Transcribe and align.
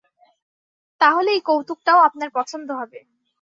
তাহলে 1.01 1.29
এই 1.31 1.41
কৌতুকটাও 1.41 1.99
আপনার 1.99 2.29
পছন্দ 2.35 2.69
হবে। 2.71 2.99